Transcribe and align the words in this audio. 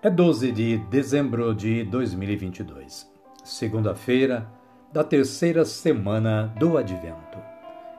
é 0.00 0.08
12 0.08 0.52
de 0.52 0.78
dezembro 0.78 1.52
de 1.52 1.82
2022, 1.82 3.10
segunda-feira 3.42 4.46
da 4.92 5.02
terceira 5.02 5.64
semana 5.64 6.54
do 6.56 6.78
Advento. 6.78 7.38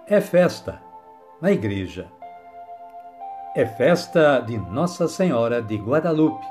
É 0.08 0.22
festa 0.22 0.81
na 1.42 1.52
igreja. 1.52 2.08
É 3.53 3.66
festa 3.66 4.39
de 4.39 4.58
Nossa 4.58 5.09
Senhora 5.09 5.61
de 5.61 5.75
Guadalupe, 5.75 6.45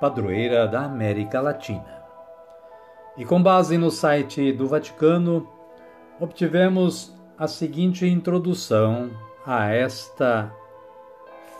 padroeira 0.00 0.68
da 0.68 0.84
América 0.84 1.40
Latina. 1.40 2.04
E 3.16 3.24
com 3.24 3.42
base 3.42 3.76
no 3.76 3.90
site 3.90 4.52
do 4.52 4.68
Vaticano, 4.68 5.48
obtivemos 6.20 7.12
a 7.36 7.48
seguinte 7.48 8.06
introdução 8.06 9.10
a 9.44 9.70
esta 9.70 10.52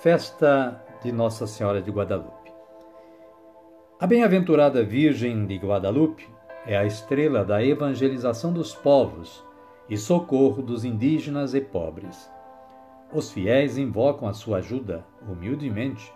festa 0.01 0.81
de 1.03 1.11
Nossa 1.11 1.49
Senhora 1.49 1.83
de 1.83 1.91
Guadalupe. 1.91 2.44
A 4.05 4.07
bem-aventurada 4.07 4.85
Virgem 4.85 5.47
de 5.47 5.57
Guadalupe 5.57 6.29
é 6.67 6.77
a 6.77 6.85
estrela 6.85 7.43
da 7.43 7.65
evangelização 7.65 8.53
dos 8.53 8.75
povos 8.75 9.43
e 9.89 9.97
socorro 9.97 10.61
dos 10.61 10.85
indígenas 10.85 11.55
e 11.55 11.61
pobres. 11.63 12.31
Os 13.11 13.33
fiéis 13.33 13.79
invocam 13.79 14.29
a 14.29 14.35
sua 14.35 14.59
ajuda, 14.59 15.07
humildemente, 15.27 16.13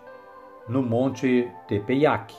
no 0.67 0.83
Monte 0.83 1.49
Tepeyac. 1.67 2.31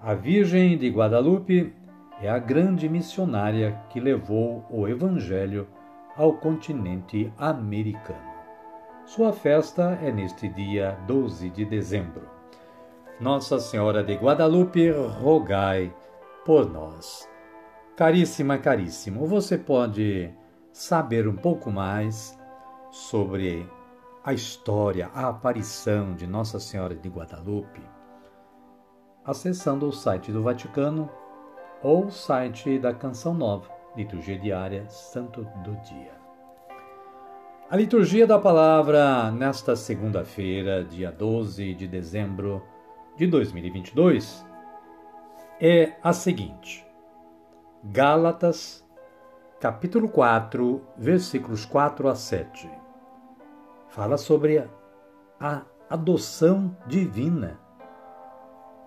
A 0.00 0.14
Virgem 0.14 0.76
de 0.76 0.88
Guadalupe 0.90 1.72
é 2.20 2.28
a 2.28 2.40
grande 2.40 2.88
missionária 2.88 3.80
que 3.90 4.00
levou 4.00 4.66
o 4.68 4.88
Evangelho 4.88 5.68
ao 6.16 6.32
continente 6.32 7.32
americano. 7.38 8.18
Sua 9.06 9.32
festa 9.32 9.96
é 10.02 10.10
neste 10.10 10.48
dia 10.48 10.98
12 11.06 11.48
de 11.48 11.64
dezembro. 11.64 12.37
Nossa 13.20 13.58
Senhora 13.58 14.02
de 14.02 14.14
Guadalupe, 14.14 14.90
rogai 14.90 15.94
por 16.44 16.70
nós. 16.70 17.28
Caríssima, 17.96 18.58
caríssimo, 18.58 19.26
você 19.26 19.58
pode 19.58 20.32
saber 20.72 21.26
um 21.26 21.36
pouco 21.36 21.70
mais 21.70 22.38
sobre 22.90 23.68
a 24.24 24.32
história, 24.32 25.10
a 25.14 25.28
aparição 25.28 26.14
de 26.14 26.26
Nossa 26.26 26.60
Senhora 26.60 26.94
de 26.94 27.08
Guadalupe 27.08 27.98
acessando 29.28 29.86
o 29.86 29.92
site 29.92 30.32
do 30.32 30.42
Vaticano 30.42 31.10
ou 31.82 32.06
o 32.06 32.10
site 32.10 32.78
da 32.78 32.94
Canção 32.94 33.34
Nova, 33.34 33.68
Liturgia 33.94 34.38
Diária 34.38 34.88
Santo 34.88 35.42
do 35.62 35.76
Dia. 35.82 36.16
A 37.68 37.76
liturgia 37.76 38.26
da 38.26 38.38
palavra 38.38 39.30
nesta 39.30 39.76
segunda-feira, 39.76 40.82
dia 40.82 41.12
12 41.12 41.74
de 41.74 41.86
dezembro 41.86 42.62
de 43.18 43.26
2022 43.26 44.46
é 45.60 45.94
a 46.04 46.12
seguinte: 46.12 46.86
Gálatas, 47.82 48.86
capítulo 49.58 50.08
4, 50.08 50.80
versículos 50.96 51.66
4 51.66 52.08
a 52.08 52.14
7. 52.14 52.70
Fala 53.88 54.16
sobre 54.16 54.64
a 55.40 55.62
adoção 55.90 56.76
divina. 56.86 57.58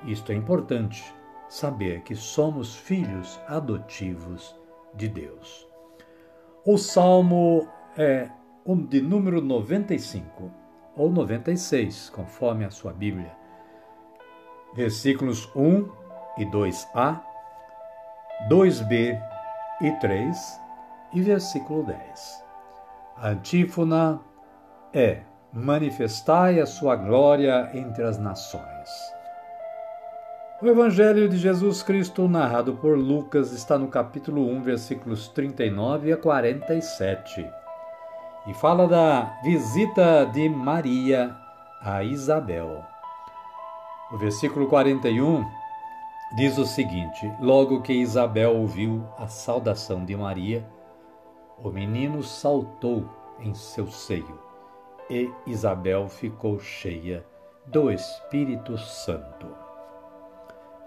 Isto 0.05 0.31
é 0.31 0.35
importante, 0.35 1.03
saber 1.49 2.01
que 2.03 2.15
somos 2.15 2.73
filhos 2.73 3.37
adotivos 3.49 4.57
de 4.95 5.09
Deus. 5.09 5.67
O 6.65 6.77
salmo 6.77 7.67
é 7.97 8.29
de 8.87 9.01
número 9.01 9.41
95 9.41 10.49
ou 10.95 11.11
96, 11.11 12.09
conforme 12.11 12.63
a 12.63 12.69
sua 12.69 12.93
Bíblia 12.93 13.40
versículos 14.73 15.49
1 15.55 15.89
e 16.37 16.45
2a, 16.45 17.19
2b 18.49 19.21
e 19.81 19.91
3 19.99 20.61
e 21.13 21.21
versículo 21.21 21.83
10. 21.83 22.43
A 23.17 23.29
antífona 23.29 24.19
é: 24.93 25.21
Manifestai 25.53 26.59
a 26.59 26.65
sua 26.65 26.95
glória 26.95 27.69
entre 27.73 28.03
as 28.03 28.17
nações. 28.17 28.89
O 30.61 30.67
Evangelho 30.67 31.27
de 31.27 31.37
Jesus 31.37 31.81
Cristo, 31.81 32.27
narrado 32.29 32.75
por 32.75 32.95
Lucas, 32.95 33.51
está 33.51 33.79
no 33.79 33.87
capítulo 33.87 34.47
1, 34.47 34.61
versículos 34.61 35.27
39 35.29 36.13
a 36.13 36.17
47, 36.17 37.49
e 38.47 38.53
fala 38.53 38.87
da 38.87 39.39
visita 39.43 40.23
de 40.25 40.47
Maria 40.47 41.35
a 41.81 42.03
Isabel. 42.03 42.90
O 44.11 44.17
versículo 44.17 44.67
41 44.67 45.49
diz 46.35 46.57
o 46.57 46.65
seguinte: 46.65 47.31
Logo 47.39 47.81
que 47.81 47.93
Isabel 47.93 48.57
ouviu 48.57 49.07
a 49.17 49.27
saudação 49.27 50.03
de 50.03 50.17
Maria, 50.17 50.67
o 51.57 51.69
menino 51.69 52.21
saltou 52.21 53.09
em 53.39 53.53
seu 53.53 53.87
seio 53.87 54.37
e 55.09 55.31
Isabel 55.47 56.09
ficou 56.09 56.59
cheia 56.59 57.25
do 57.65 57.89
Espírito 57.89 58.77
Santo. 58.77 59.47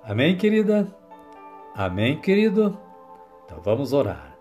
Amém, 0.03 0.37
querida? 0.37 0.95
Amém, 1.75 2.21
querido? 2.21 2.79
Então 3.47 3.59
vamos 3.63 3.95
orar. 3.95 4.37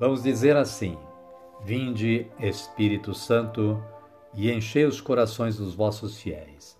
Vamos 0.00 0.24
dizer 0.24 0.56
assim: 0.56 0.98
Vinde, 1.62 2.28
Espírito 2.40 3.14
Santo, 3.14 3.80
e 4.34 4.50
enchei 4.50 4.84
os 4.84 5.00
corações 5.00 5.58
dos 5.58 5.76
vossos 5.76 6.20
fiéis 6.20 6.79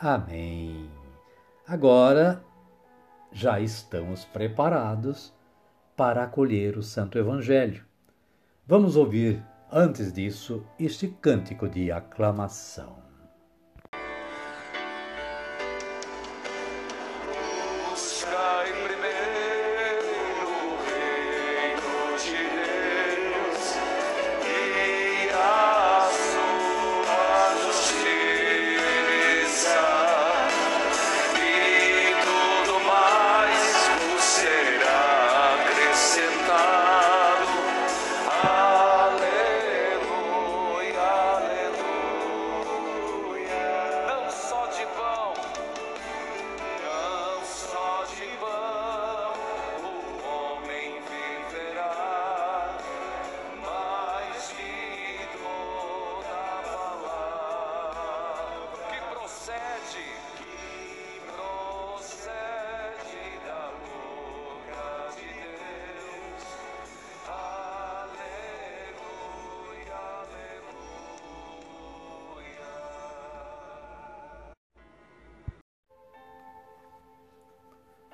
Amém. 0.00 0.88
Agora 1.66 2.40
já 3.32 3.58
estamos 3.58 4.24
preparados 4.24 5.34
para 5.96 6.22
acolher 6.22 6.78
o 6.78 6.84
Santo 6.84 7.18
Evangelho. 7.18 7.84
Vamos 8.64 8.94
ouvir, 8.94 9.42
antes 9.72 10.12
disso, 10.12 10.64
este 10.78 11.08
cântico 11.08 11.68
de 11.68 11.90
aclamação. 11.90 13.07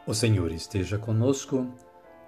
O 0.06 0.12
Senhor 0.12 0.52
esteja 0.52 0.98
conosco, 0.98 1.66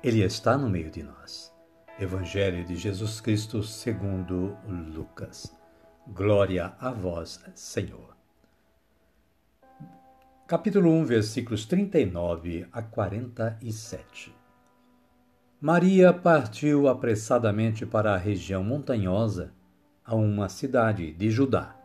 Ele 0.02 0.23
está 0.25 0.56
no 0.56 0.67
meio 0.67 0.90
de 0.90 1.02
nós. 1.02 1.55
Evangelho 2.00 2.64
de 2.64 2.75
Jesus 2.75 3.20
Cristo 3.20 3.62
segundo 3.62 4.56
Lucas. 4.67 5.55
Glória 6.08 6.75
a 6.81 6.90
vós, 6.90 7.38
Senhor. 7.55 8.17
Capítulo 10.46 10.90
1, 10.90 11.05
versículos 11.05 11.67
39 11.67 12.67
a 12.73 12.81
47. 12.81 14.34
Maria 15.61 16.14
partiu 16.14 16.88
apressadamente 16.88 17.84
para 17.84 18.14
a 18.14 18.19
região 18.19 18.64
montanhosa, 18.64 19.52
a 20.02 20.14
uma 20.14 20.49
cidade 20.49 21.12
de 21.12 21.28
Judá. 21.28 21.76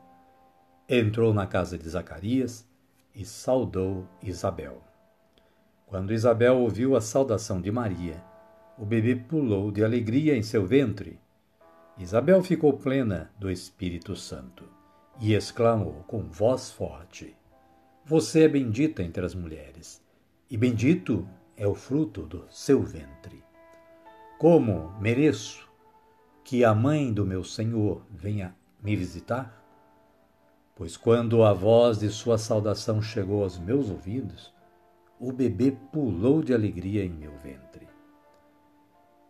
Entrou 0.87 1.33
na 1.33 1.45
casa 1.45 1.77
de 1.77 1.89
Zacarias 1.89 2.65
e 3.13 3.25
saudou 3.25 4.07
Isabel. 4.23 4.90
Quando 5.91 6.13
Isabel 6.13 6.57
ouviu 6.57 6.95
a 6.95 7.01
saudação 7.01 7.59
de 7.59 7.69
Maria, 7.69 8.23
o 8.77 8.85
bebê 8.85 9.13
pulou 9.13 9.69
de 9.69 9.83
alegria 9.83 10.37
em 10.37 10.41
seu 10.41 10.65
ventre. 10.65 11.19
Isabel 11.97 12.41
ficou 12.41 12.71
plena 12.77 13.29
do 13.37 13.51
Espírito 13.51 14.15
Santo 14.15 14.63
e 15.19 15.33
exclamou 15.33 16.05
com 16.07 16.23
voz 16.29 16.71
forte: 16.71 17.35
Você 18.05 18.43
é 18.43 18.47
bendita 18.47 19.03
entre 19.03 19.25
as 19.25 19.35
mulheres, 19.35 20.01
e 20.49 20.55
bendito 20.55 21.27
é 21.57 21.67
o 21.67 21.75
fruto 21.75 22.21
do 22.21 22.45
seu 22.49 22.81
ventre. 22.81 23.43
Como 24.39 24.97
mereço 24.97 25.69
que 26.45 26.63
a 26.63 26.73
mãe 26.73 27.11
do 27.11 27.25
meu 27.25 27.43
Senhor 27.43 28.01
venha 28.09 28.55
me 28.81 28.95
visitar? 28.95 29.61
Pois 30.73 30.95
quando 30.95 31.43
a 31.43 31.51
voz 31.51 31.99
de 31.99 32.07
sua 32.07 32.37
saudação 32.37 33.01
chegou 33.01 33.43
aos 33.43 33.59
meus 33.59 33.89
ouvidos, 33.89 34.53
o 35.21 35.31
bebê 35.31 35.71
pulou 35.91 36.41
de 36.41 36.51
alegria 36.51 37.05
em 37.05 37.11
meu 37.11 37.37
ventre. 37.37 37.87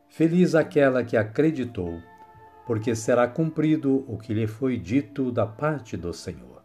Feliz 0.08 0.56
aquela 0.56 1.04
que 1.04 1.18
acreditou, 1.18 2.02
porque 2.66 2.96
será 2.96 3.28
cumprido 3.28 4.06
o 4.08 4.18
que 4.18 4.34
lhe 4.34 4.48
foi 4.48 4.78
dito 4.78 5.34
da 5.34 5.46
parte 5.46 5.98
do 5.98 6.14
Senhor. 6.14 6.64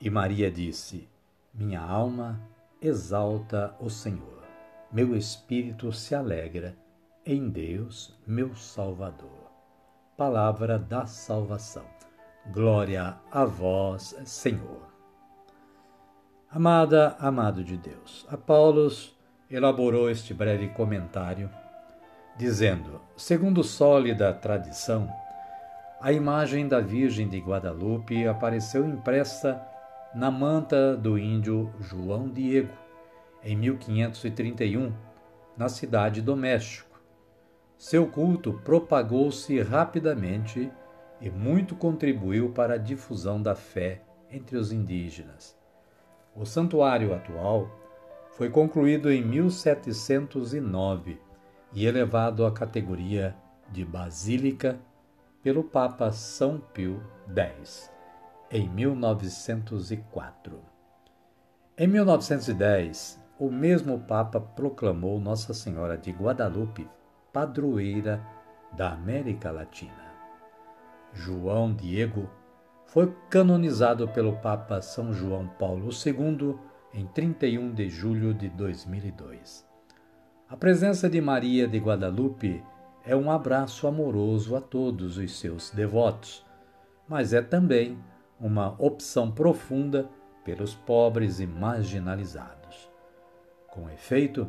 E 0.00 0.08
Maria 0.08 0.48
disse: 0.48 1.08
Minha 1.52 1.80
alma 1.80 2.40
exalta 2.80 3.74
o 3.80 3.90
Senhor, 3.90 4.44
meu 4.92 5.16
espírito 5.16 5.90
se 5.92 6.14
alegra 6.14 6.76
em 7.26 7.48
Deus, 7.48 8.16
meu 8.24 8.54
Salvador. 8.54 9.50
Palavra 10.16 10.78
da 10.78 11.04
salvação. 11.04 11.86
Glória 12.52 13.18
a 13.32 13.44
vós, 13.44 14.14
Senhor. 14.24 14.93
Amada, 16.54 17.16
amado 17.18 17.64
de 17.64 17.76
Deus, 17.76 18.24
Apolo 18.30 18.88
elaborou 19.50 20.08
este 20.08 20.32
breve 20.32 20.68
comentário, 20.68 21.50
dizendo: 22.36 23.00
segundo 23.16 23.64
sólida 23.64 24.32
tradição, 24.32 25.08
a 26.00 26.12
imagem 26.12 26.68
da 26.68 26.80
Virgem 26.80 27.28
de 27.28 27.40
Guadalupe 27.40 28.28
apareceu 28.28 28.88
impressa 28.88 29.60
na 30.14 30.30
manta 30.30 30.96
do 30.96 31.18
índio 31.18 31.74
João 31.80 32.28
Diego, 32.28 32.72
em 33.42 33.56
1531, 33.56 34.92
na 35.56 35.68
cidade 35.68 36.22
do 36.22 36.36
México. 36.36 37.00
Seu 37.76 38.06
culto 38.06 38.52
propagou-se 38.64 39.60
rapidamente 39.60 40.70
e 41.20 41.28
muito 41.28 41.74
contribuiu 41.74 42.50
para 42.50 42.74
a 42.74 42.78
difusão 42.78 43.42
da 43.42 43.56
fé 43.56 44.02
entre 44.30 44.56
os 44.56 44.70
indígenas. 44.70 45.63
O 46.36 46.44
santuário 46.44 47.14
atual 47.14 47.68
foi 48.32 48.50
concluído 48.50 49.12
em 49.12 49.24
1709 49.24 51.20
e 51.72 51.86
elevado 51.86 52.44
à 52.44 52.50
categoria 52.50 53.36
de 53.70 53.84
basílica 53.84 54.78
pelo 55.42 55.62
Papa 55.62 56.10
São 56.10 56.58
Pio 56.58 57.00
X, 57.36 57.88
em 58.50 58.68
1904. 58.68 60.58
Em 61.78 61.86
1910, 61.86 63.22
o 63.38 63.50
mesmo 63.50 64.00
Papa 64.00 64.40
proclamou 64.40 65.20
Nossa 65.20 65.54
Senhora 65.54 65.96
de 65.96 66.10
Guadalupe 66.10 66.88
padroeira 67.32 68.20
da 68.72 68.92
América 68.92 69.52
Latina. 69.52 70.14
João 71.12 71.72
Diego 71.72 72.28
foi 72.86 73.12
canonizado 73.28 74.06
pelo 74.08 74.36
Papa 74.36 74.80
São 74.80 75.12
João 75.12 75.48
Paulo 75.58 75.88
II 75.90 76.56
em 76.92 77.06
31 77.06 77.74
de 77.74 77.88
julho 77.88 78.32
de 78.32 78.48
2002. 78.48 79.66
A 80.48 80.56
presença 80.56 81.10
de 81.10 81.20
Maria 81.20 81.66
de 81.66 81.78
Guadalupe 81.78 82.62
é 83.04 83.16
um 83.16 83.30
abraço 83.30 83.86
amoroso 83.86 84.54
a 84.54 84.60
todos 84.60 85.18
os 85.18 85.38
seus 85.38 85.70
devotos, 85.70 86.44
mas 87.08 87.32
é 87.32 87.42
também 87.42 87.98
uma 88.38 88.74
opção 88.78 89.30
profunda 89.30 90.08
pelos 90.44 90.74
pobres 90.74 91.40
e 91.40 91.46
marginalizados. 91.46 92.90
Com 93.68 93.90
efeito, 93.90 94.48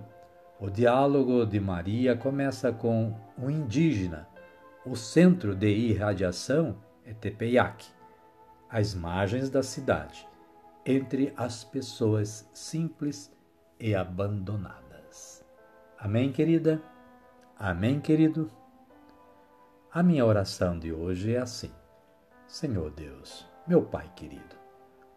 o 0.60 0.70
diálogo 0.70 1.46
de 1.46 1.60
Maria 1.60 2.16
começa 2.16 2.72
com 2.72 3.14
o 3.38 3.50
indígena. 3.50 4.28
O 4.86 4.96
centro 4.96 5.56
de 5.56 5.68
irradiação 5.68 6.76
é 7.04 7.14
Tepeyac, 7.14 7.86
às 8.70 8.94
margens 8.94 9.50
da 9.50 9.64
cidade, 9.64 10.28
entre 10.86 11.34
as 11.36 11.64
pessoas 11.64 12.50
simples 12.54 13.32
e 13.80 13.96
abandonadas. 13.96 15.46
Amém, 15.98 16.32
querida? 16.32 16.82
Amém, 17.58 18.00
querido? 18.00 18.52
A 19.92 20.04
minha 20.04 20.26
oração 20.26 20.78
de 20.78 20.92
hoje 20.92 21.34
é 21.34 21.40
assim: 21.40 21.72
Senhor 22.48 22.92
Deus, 22.92 23.50
meu 23.66 23.82
Pai 23.82 24.12
querido, 24.16 24.56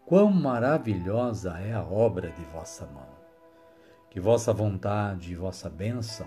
quão 0.07 0.31
maravilhosa 0.31 1.59
é 1.59 1.75
a 1.75 1.83
obra 1.83 2.31
de 2.31 2.45
vossa 2.45 2.87
mão. 2.87 3.19
Que 4.09 4.21
vossa 4.21 4.53
vontade 4.53 5.33
e 5.33 5.37
vossa 5.37 5.69
bênção 5.69 6.27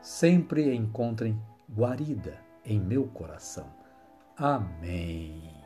sempre 0.00 0.74
encontrem 0.74 1.40
guarida 1.70 2.38
em 2.64 2.78
meu 2.78 3.06
coração. 3.06 3.72
Amém. 4.36 5.61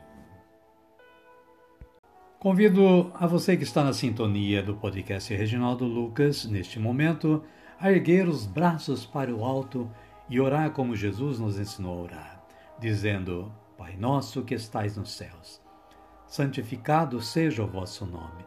Convido 2.39 3.11
a 3.15 3.25
você 3.25 3.57
que 3.57 3.63
está 3.63 3.83
na 3.83 3.93
sintonia 3.93 4.61
do 4.61 4.75
podcast 4.75 5.33
Reginaldo 5.33 5.85
Lucas, 5.85 6.45
neste 6.45 6.79
momento, 6.79 7.43
a 7.79 7.91
erguer 7.91 8.27
os 8.27 8.45
braços 8.45 9.07
para 9.07 9.33
o 9.33 9.43
alto 9.43 9.89
e 10.29 10.39
orar 10.39 10.69
como 10.69 10.95
Jesus 10.95 11.39
nos 11.39 11.59
ensinou 11.59 11.97
a 11.97 12.03
orar, 12.03 12.45
dizendo: 12.79 13.51
Pai 13.75 13.97
nosso 13.97 14.43
que 14.43 14.53
estais 14.53 14.95
nos 14.95 15.13
céus, 15.13 15.59
santificado 16.27 17.19
seja 17.23 17.63
o 17.63 17.67
vosso 17.67 18.05
nome. 18.05 18.45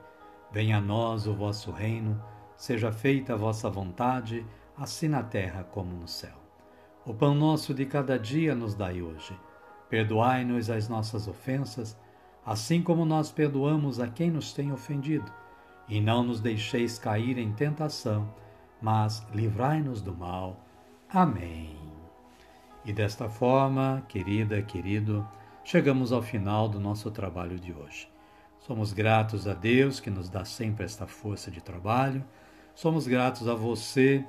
Venha 0.52 0.76
a 0.76 0.80
nós 0.80 1.26
o 1.26 1.34
vosso 1.34 1.72
reino, 1.72 2.22
seja 2.56 2.92
feita 2.92 3.34
a 3.34 3.36
vossa 3.36 3.68
vontade, 3.68 4.46
assim 4.78 5.08
na 5.08 5.24
terra 5.24 5.64
como 5.64 5.96
no 5.96 6.06
céu. 6.06 6.38
O 7.04 7.12
pão 7.12 7.34
nosso 7.34 7.74
de 7.74 7.84
cada 7.86 8.16
dia 8.16 8.54
nos 8.54 8.72
dai 8.72 9.02
hoje. 9.02 9.36
Perdoai-nos 9.88 10.70
as 10.70 10.88
nossas 10.88 11.26
ofensas, 11.26 11.98
assim 12.50 12.82
como 12.82 13.04
nós 13.04 13.30
perdoamos 13.30 14.00
a 14.00 14.08
quem 14.08 14.28
nos 14.28 14.52
tem 14.52 14.72
ofendido. 14.72 15.32
E 15.88 16.00
não 16.00 16.24
nos 16.24 16.40
deixeis 16.40 16.98
cair 16.98 17.38
em 17.38 17.52
tentação, 17.52 18.28
mas 18.82 19.24
livrai-nos 19.32 20.02
do 20.02 20.12
mal. 20.12 20.58
Amém. 21.08 21.76
E 22.84 22.92
desta 22.92 23.28
forma, 23.28 24.02
querida, 24.08 24.60
querido, 24.62 25.24
chegamos 25.62 26.10
ao 26.10 26.22
final 26.22 26.68
do 26.68 26.80
nosso 26.80 27.08
trabalho 27.12 27.56
de 27.56 27.72
hoje. 27.72 28.08
Somos 28.58 28.92
gratos 28.92 29.46
a 29.46 29.54
Deus 29.54 30.00
que 30.00 30.10
nos 30.10 30.28
dá 30.28 30.44
sempre 30.44 30.84
esta 30.84 31.06
força 31.06 31.52
de 31.52 31.60
trabalho. 31.60 32.24
Somos 32.74 33.06
gratos 33.06 33.46
a 33.46 33.54
você 33.54 34.24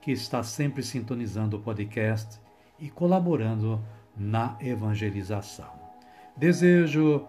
que 0.00 0.12
está 0.12 0.42
sempre 0.42 0.82
sintonizando 0.82 1.58
o 1.58 1.60
podcast 1.60 2.40
e 2.78 2.88
colaborando 2.88 3.84
na 4.16 4.56
evangelização. 4.62 5.70
Desejo 6.34 7.28